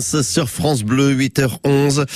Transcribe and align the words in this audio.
Sur 0.00 0.48
France 0.48 0.82
Bleu, 0.82 1.14
8h11. 1.14 2.06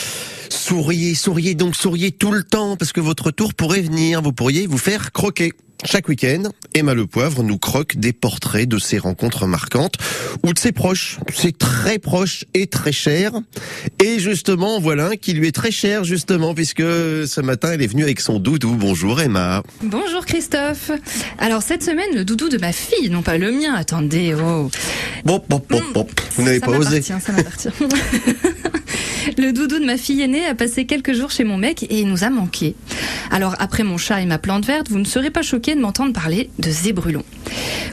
Souriez, 0.49 1.15
souriez 1.15 1.55
donc, 1.55 1.77
souriez 1.77 2.13
tout 2.13 2.33
le 2.33 2.43
temps 2.43 2.77
parce 2.77 2.93
que 2.93 3.01
votre 3.01 3.31
tour 3.31 3.53
pourrait 3.53 3.83
venir. 3.83 4.23
Vous 4.23 4.33
pourriez 4.33 4.67
vous 4.67 4.79
faire 4.79 5.13
croquer. 5.13 5.53
Chaque 5.87 6.09
week-end, 6.09 6.45
Emma 6.73 6.95
Le 6.95 7.07
Poivre 7.07 7.43
nous 7.43 7.59
croque 7.59 7.97
des 7.97 8.13
portraits 8.15 8.67
de 8.69 8.79
ses 8.79 8.99
rencontres 8.99 9.47
marquantes 9.47 9.97
ou 10.43 10.53
de 10.55 10.59
ses 10.59 10.73
proches. 10.73 11.19
C'est 11.33 11.57
très 11.59 11.99
proche 11.99 12.45
et 12.55 12.67
très 12.67 12.91
cher. 12.91 13.33
Et 14.03 14.19
justement, 14.19 14.81
voilà 14.81 15.09
un 15.09 15.17
qui 15.17 15.35
lui 15.35 15.49
est 15.49 15.53
très 15.55 15.71
cher, 15.71 16.03
justement, 16.05 16.55
puisque 16.55 16.81
ce 16.81 17.41
matin, 17.43 17.73
elle 17.73 17.83
est 17.83 17.87
venue 17.87 18.03
avec 18.03 18.21
son 18.21 18.39
doudou. 18.39 18.75
Bonjour 18.77 19.21
Emma. 19.21 19.63
Bonjour 19.83 20.25
Christophe. 20.25 20.91
Alors 21.39 21.63
cette 21.63 21.83
semaine, 21.83 22.15
le 22.15 22.25
doudou 22.25 22.49
de 22.49 22.57
ma 22.59 22.73
fille, 22.73 23.11
non 23.11 23.21
pas 23.23 23.37
le 23.37 23.53
mien, 23.53 23.75
attendez, 23.75 24.35
oh. 24.35 24.71
Bon, 25.25 25.43
bon, 25.49 25.63
bon, 25.69 25.81
bon. 25.93 26.07
Vous 26.37 26.43
n'avez 26.45 26.61
Ça 26.61 26.67
pas 26.67 26.73
osé. 26.73 27.01
m'appartient, 27.01 27.25
ça 27.27 27.33
m'appartient. 27.33 27.69
Le 29.39 29.53
doudou 29.53 29.79
de 29.79 29.85
ma 29.85 29.97
fille 29.97 30.21
aînée 30.23 30.47
a 30.47 30.55
passé 30.55 30.87
quelques 30.87 31.13
jours 31.13 31.31
chez 31.31 31.45
mon 31.45 31.57
mec 31.57 31.83
et 31.85 32.01
il 32.01 32.09
nous 32.09 32.25
a 32.25 32.31
manqué. 32.31 32.75
Alors 33.31 33.55
après 33.59 33.83
mon 33.83 33.97
chat 33.97 34.21
et 34.21 34.27
ma 34.27 34.39
plante 34.39 34.65
verte, 34.65 34.89
vous 34.91 34.99
ne 34.99 35.05
serez 35.05 35.31
pas 35.31 35.43
choqués 35.43 35.75
de 35.75 35.81
m'entendre 35.81 36.13
parler 36.13 36.51
de 36.59 36.71
Zébrulon. 36.71 37.25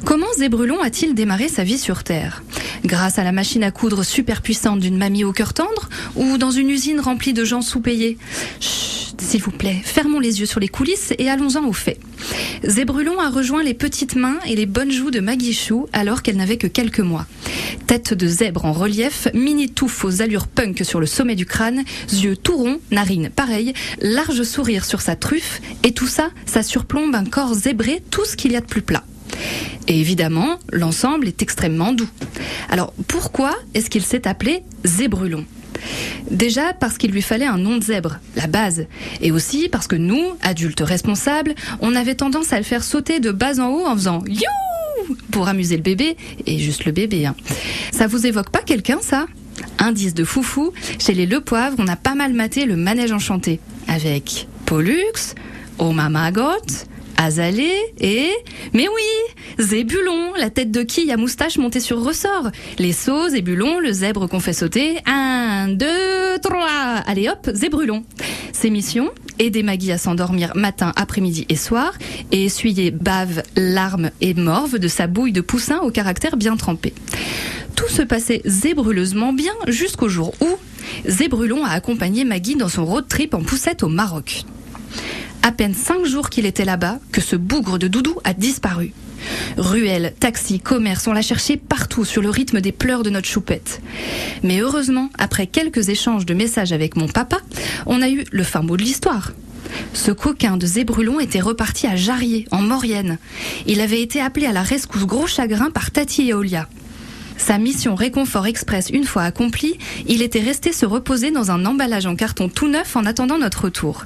Comment 0.06 0.28
Zébrulon 0.38 0.82
a-t-il 0.82 1.16
démarré 1.16 1.48
sa 1.48 1.64
vie 1.64 1.78
sur 1.78 2.04
Terre? 2.04 2.44
Grâce 2.84 3.18
à 3.18 3.24
la 3.24 3.32
machine 3.32 3.64
à 3.64 3.72
coudre 3.72 4.04
super 4.04 4.42
puissante 4.42 4.80
d'une 4.80 4.98
mamie 4.98 5.24
au 5.24 5.32
cœur 5.32 5.54
tendre 5.54 5.90
ou 6.16 6.38
dans 6.38 6.52
une 6.52 6.70
usine 6.70 7.00
remplie 7.00 7.34
de 7.34 7.46
gens 7.46 7.62
sous-payés? 7.62 8.18
S'il 8.60 9.42
vous 9.42 9.52
plaît, 9.52 9.78
fermons 9.84 10.20
les 10.20 10.40
yeux 10.40 10.46
sur 10.46 10.60
les 10.60 10.68
coulisses 10.68 11.14
et 11.18 11.30
allons-en 11.30 11.64
aux 11.66 11.74
faits. 11.74 12.00
Zébrulon 12.64 13.20
a 13.20 13.30
rejoint 13.30 13.64
les 13.64 13.74
petites 13.74 14.16
mains 14.16 14.40
et 14.48 14.56
les 14.56 14.66
bonnes 14.66 14.92
joues 14.92 15.12
de 15.12 15.20
Maggie 15.20 15.54
Chou 15.54 15.88
alors 15.94 16.22
qu'elle 16.22 16.38
n'avait 16.38 16.58
que 16.58 16.68
quelques 16.68 17.00
mois. 17.00 17.26
Tête 17.92 18.14
de 18.14 18.26
zèbre 18.26 18.64
en 18.64 18.72
relief, 18.72 19.28
mini 19.34 19.70
touffe 19.70 20.06
aux 20.06 20.22
allures 20.22 20.48
punk 20.48 20.86
sur 20.86 21.02
le 21.02 21.06
sommet 21.06 21.36
du 21.36 21.46
crâne, 21.46 21.84
yeux 22.14 22.38
tout 22.38 22.56
ronds, 22.56 22.80
narines 22.90 23.30
pareilles, 23.30 23.74
large 24.00 24.44
sourire 24.44 24.86
sur 24.86 25.02
sa 25.02 25.18
truffe, 25.18 25.60
et 25.84 25.92
tout 25.92 26.08
ça, 26.08 26.30
ça 26.46 26.64
surplombe 26.64 27.14
un 27.16 27.26
corps 27.26 27.54
zébré, 27.54 28.02
tout 28.10 28.24
ce 28.24 28.38
qu'il 28.38 28.54
y 28.54 28.56
a 28.56 28.62
de 28.62 28.66
plus 28.66 28.82
plat. 28.82 29.04
Et 29.90 30.00
évidemment, 30.00 30.58
l'ensemble 30.72 31.28
est 31.28 31.42
extrêmement 31.42 31.92
doux. 31.92 32.08
Alors 32.70 32.94
pourquoi 33.10 33.54
est-ce 33.74 33.90
qu'il 33.90 34.04
s'est 34.04 34.26
appelé 34.26 34.64
Zébrulon? 34.86 35.44
Déjà 36.30 36.72
parce 36.72 36.98
qu'il 36.98 37.12
lui 37.12 37.22
fallait 37.22 37.46
un 37.46 37.58
nom 37.58 37.76
de 37.76 37.84
zèbre, 37.84 38.20
la 38.38 38.48
base. 38.48 38.86
Et 39.20 39.34
aussi 39.34 39.68
parce 39.68 39.88
que 39.88 39.98
nous, 39.98 40.24
adultes 40.42 40.80
responsables, 40.80 41.56
on 41.82 41.94
avait 41.94 42.16
tendance 42.16 42.54
à 42.54 42.58
le 42.58 42.64
faire 42.64 42.86
sauter 42.86 43.20
de 43.20 43.32
bas 43.32 43.60
en 43.60 43.68
haut 43.68 43.86
en 43.86 43.96
faisant 43.96 44.24
You 44.30 44.48
pour 45.32 45.48
amuser 45.48 45.78
le 45.78 45.84
bébé, 45.84 46.18
et 46.46 46.60
juste 46.60 46.86
le 46.86 46.92
bébé. 46.92 47.26
Hein. 47.26 47.36
Ça 47.92 48.08
vous 48.08 48.26
évoque 48.26 48.50
pas 48.50 48.62
quelqu'un, 48.62 49.00
ça? 49.02 49.28
Indice 49.80 50.14
de 50.14 50.24
foufou, 50.24 50.72
chez 51.00 51.14
les 51.14 51.26
Le 51.26 51.42
Poivre, 51.42 51.76
on 51.80 51.88
a 51.88 51.96
pas 51.96 52.16
mal 52.16 52.34
maté 52.34 52.66
le 52.66 52.76
manège 52.76 53.12
enchanté. 53.12 53.60
Avec 53.88 54.48
Pollux, 54.66 55.36
Oh 55.78 55.92
Mamagot, 55.92 56.86
Azalée 57.18 57.78
et... 58.00 58.32
Mais 58.74 58.88
oui 58.88 59.64
Zébulon, 59.64 60.34
la 60.38 60.50
tête 60.50 60.72
de 60.72 60.84
qui 60.84 61.12
à 61.12 61.18
moustache 61.18 61.58
montée 61.58 61.80
sur 61.80 62.04
ressort. 62.04 62.52
Les 62.80 62.94
sauts, 62.94 63.30
Zébulon, 63.30 63.80
le 63.80 63.92
zèbre 63.92 64.28
qu'on 64.28 64.40
fait 64.40 64.54
sauter. 64.54 65.00
Un, 65.06 65.68
deux, 65.70 66.40
trois 66.42 67.02
Allez 67.06 67.30
hop, 67.30 67.50
Zébrulon 67.54 68.04
Ses 68.52 68.70
missions 68.70 69.12
Aider 69.40 69.64
Maggie 69.64 69.92
à 69.92 69.98
s'endormir 69.98 70.52
matin, 70.56 70.94
après-midi 70.96 71.46
et 71.50 71.56
soir, 71.56 71.94
et 72.32 72.46
essuyer 72.46 72.92
bave, 72.92 73.42
larmes 73.56 74.12
et 74.22 74.36
morve 74.36 74.78
de 74.78 74.88
sa 74.88 75.08
bouille 75.08 75.32
de 75.32 75.42
poussin 75.42 75.80
au 75.80 75.90
caractère 75.90 76.38
bien 76.38 76.56
trempé. 76.58 76.94
Tout 77.76 77.88
se 77.88 78.04
passait 78.04 78.42
zébruleusement 78.46 79.34
bien 79.34 79.54
jusqu'au 79.68 80.10
jour 80.10 80.34
où 80.42 80.48
Zébrulon 81.08 81.66
a 81.66 81.70
accompagné 81.70 82.24
Maggie 82.24 82.56
dans 82.56 82.70
son 82.70 82.86
road 82.86 83.08
trip 83.08 83.34
en 83.34 83.42
poussette 83.42 83.82
au 83.82 83.88
Maroc. 83.88 84.44
À 85.44 85.52
peine 85.52 85.74
cinq 85.74 86.06
jours 86.06 86.30
qu'il 86.30 86.46
était 86.46 86.66
là-bas 86.66 87.00
que 87.12 87.22
ce 87.22 87.36
bougre 87.36 87.80
de 87.80 87.88
doudou 87.88 88.16
a 88.24 88.34
disparu. 88.34 88.94
Ruelles, 89.58 90.14
taxis, 90.20 90.60
commerces, 90.60 91.08
on 91.08 91.14
l'a 91.14 91.22
cherché 91.22 91.58
partout 91.58 92.06
sur 92.06 92.22
le 92.22 92.30
rythme 92.30 92.62
des 92.62 92.72
pleurs 92.72 93.04
de 93.04 93.10
notre 93.10 93.28
choupette. 93.28 93.82
Mais 94.44 94.60
heureusement, 94.60 95.10
après 95.18 95.48
quelques 95.48 95.90
échanges 95.90 96.26
de 96.26 96.34
messages 96.34 96.74
avec 96.74 96.96
mon 96.96 97.08
papa, 97.08 97.38
on 97.86 98.02
a 98.02 98.10
eu 98.10 98.24
le 98.32 98.44
fin 98.44 98.62
mot 98.62 98.78
de 98.78 98.84
l'histoire. 98.84 99.32
Ce 99.94 100.12
coquin 100.12 100.58
de 100.58 100.66
Zébrulon 100.66 101.20
était 101.20 101.40
reparti 101.40 101.88
à 101.88 101.96
Jarrier, 101.96 102.48
en 102.52 102.62
Maurienne. 102.62 103.18
Il 103.68 103.82
avait 103.82 104.02
été 104.02 104.22
appelé 104.22 104.46
à 104.46 104.52
la 104.52 104.64
rescousse 104.64 105.06
gros 105.06 105.28
chagrin 105.28 105.72
par 105.72 105.92
Tati 105.92 106.30
et 106.30 106.34
Olia. 106.34 106.68
Sa 107.42 107.58
mission 107.58 107.96
réconfort 107.96 108.46
express 108.46 108.92
une 108.92 109.04
fois 109.04 109.24
accomplie, 109.24 109.80
il 110.08 110.22
était 110.22 110.42
resté 110.42 110.72
se 110.72 110.86
reposer 110.86 111.32
dans 111.32 111.50
un 111.50 111.66
emballage 111.66 112.06
en 112.06 112.16
carton 112.16 112.50
tout 112.50 112.68
neuf 112.68 112.96
en 112.96 113.04
attendant 113.04 113.40
notre 113.40 113.64
retour. 113.64 114.06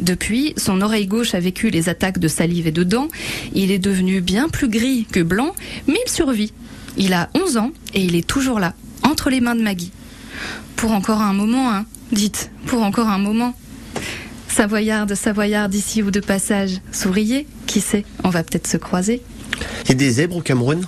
Depuis, 0.00 0.54
son 0.56 0.80
oreille 0.80 1.06
gauche 1.06 1.36
a 1.36 1.40
vécu 1.40 1.70
les 1.70 1.88
attaques 1.88 2.18
de 2.18 2.26
salive 2.26 2.66
et 2.66 2.72
de 2.72 2.82
dents. 2.82 3.06
Il 3.54 3.70
est 3.70 3.78
devenu 3.78 4.20
bien 4.20 4.48
plus 4.48 4.68
gris 4.68 5.06
que 5.10 5.20
blanc, 5.20 5.54
mais 5.86 5.98
il 6.04 6.10
survit. 6.10 6.52
Il 6.96 7.12
a 7.12 7.30
11 7.34 7.58
ans 7.58 7.70
et 7.94 8.02
il 8.02 8.16
est 8.16 8.26
toujours 8.26 8.58
là, 8.58 8.74
entre 9.04 9.30
les 9.30 9.40
mains 9.40 9.54
de 9.54 9.62
Maggie. 9.62 9.92
Pour 10.74 10.90
encore 10.90 11.22
un 11.22 11.32
moment, 11.32 11.72
hein 11.72 11.86
Dites, 12.10 12.50
pour 12.66 12.82
encore 12.82 13.08
un 13.08 13.18
moment. 13.18 13.56
Savoyarde, 14.48 15.14
Savoyarde 15.14 15.74
ici 15.74 16.02
ou 16.02 16.10
de 16.10 16.20
passage, 16.20 16.80
souriez, 16.90 17.46
qui 17.66 17.80
sait, 17.80 18.04
on 18.24 18.30
va 18.30 18.42
peut-être 18.42 18.66
se 18.66 18.76
croiser. 18.78 19.22
Il 19.88 19.96
des 19.96 20.10
zèbres 20.10 20.36
au 20.36 20.42
Cameroun? 20.42 20.84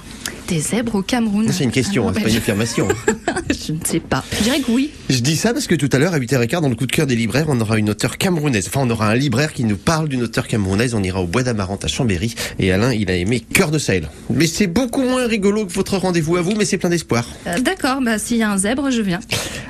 Des 0.49 0.61
zèbres 0.61 0.95
au 0.95 1.03
Cameroun. 1.03 1.49
C'est 1.51 1.65
une 1.65 1.73
question, 1.73 2.09
hein, 2.09 2.13
c'est 2.15 2.23
pas 2.23 2.31
une 2.31 2.37
affirmation. 2.37 2.87
je 3.67 3.73
ne 3.73 3.79
sais 3.85 3.99
pas. 3.99 4.25
Je 4.39 4.45
dirais 4.45 4.61
que 4.61 4.71
oui. 4.71 4.93
Je 5.11 5.19
dis 5.19 5.37
ça 5.37 5.53
parce 5.53 5.67
que 5.67 5.75
tout 5.75 5.89
à 5.93 5.99
l'heure, 5.99 6.15
à 6.15 6.21
8h15, 6.21 6.61
dans 6.61 6.69
le 6.69 6.77
coup 6.77 6.87
de 6.87 6.93
cœur 6.93 7.07
des 7.07 7.17
libraires, 7.17 7.47
on 7.49 7.61
aura 7.61 7.79
une 7.79 7.91
auteure 7.91 8.17
camerounaise. 8.17 8.69
Enfin, 8.69 8.81
on 8.85 8.91
aura 8.91 9.09
un 9.09 9.17
libraire 9.17 9.53
qui 9.53 9.65
nous 9.65 9.77
parle 9.77 10.09
d'une 10.09 10.23
auteure 10.23 10.47
camerounaise. 10.47 10.95
On 10.95 11.03
ira 11.03 11.21
au 11.21 11.27
Bois 11.27 11.43
d'Amarante 11.43 11.85
à 11.85 11.89
Chambéry. 11.89 12.35
Et 12.61 12.71
Alain, 12.71 12.93
il 12.93 13.11
a 13.11 13.17
aimé 13.17 13.41
Cœur 13.41 13.71
de 13.73 13.79
Sahel. 13.79 14.09
Mais 14.31 14.47
c'est 14.47 14.69
beaucoup 14.69 15.03
moins 15.03 15.27
rigolo 15.27 15.67
que 15.67 15.73
votre 15.73 15.97
rendez-vous 15.97 16.37
à 16.37 16.43
vous, 16.43 16.55
mais 16.55 16.65
c'est 16.65 16.79
plein 16.79 16.91
d'espoir. 16.91 17.29
Euh, 17.47 17.59
D'accord, 17.59 18.01
bah 18.01 18.19
s'il 18.19 18.37
y 18.37 18.43
a 18.43 18.51
un 18.51 18.59
zèbre, 18.59 18.91
je 18.91 19.03
viens. 19.03 19.21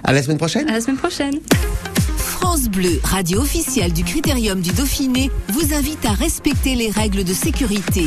À 0.05 0.13
la 0.13 0.23
semaine 0.23 0.39
prochaine 0.39 0.69
À 0.69 0.73
la 0.73 0.81
semaine 0.81 0.99
prochaine. 0.99 1.41
France 2.49 2.69
Bleu, 2.69 3.01
radio 3.03 3.41
officielle 3.41 3.93
du 3.93 4.05
Critérium 4.05 4.61
du 4.61 4.71
Dauphiné, 4.71 5.33
vous 5.49 5.75
invite 5.75 6.07
à 6.07 6.13
respecter 6.13 6.77
les 6.77 6.91
règles 6.91 7.25
de 7.25 7.35
sécurité. 7.35 8.07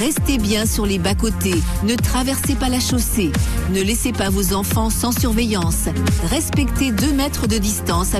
Restez 0.00 0.38
bien 0.38 0.64
sur 0.64 0.86
les 0.86 0.98
bas-côtés, 0.98 1.60
ne 1.82 1.94
traversez 1.94 2.54
pas 2.54 2.70
la 2.70 2.80
chaussée, 2.80 3.30
ne 3.74 3.82
laissez 3.82 4.12
pas 4.12 4.30
vos 4.30 4.54
enfants 4.54 4.88
sans 4.88 5.12
surveillance, 5.12 5.88
respectez 6.30 6.92
2 6.92 7.12
mètres 7.12 7.46
de 7.46 7.58
distance 7.58 8.12